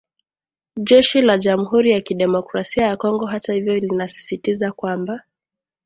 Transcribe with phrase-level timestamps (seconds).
[0.77, 5.21] Jeshi la jamuhuri ya kidemokrasia ya Kongo hata hivyo linasisitiza kwamba